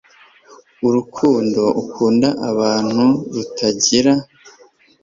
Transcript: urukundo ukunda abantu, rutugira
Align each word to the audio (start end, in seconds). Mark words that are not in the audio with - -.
urukundo 0.87 1.61
ukunda 1.81 2.29
abantu, 2.51 3.05
rutugira 3.33 4.13